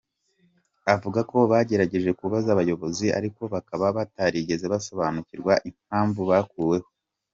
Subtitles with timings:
[0.93, 6.89] Avuga ko bagerageje kubaza abayobozi ariko bakaba batarigeze basobanurirwa impamvu bakuweho.